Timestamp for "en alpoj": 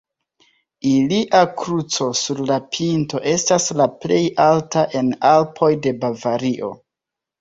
5.03-5.71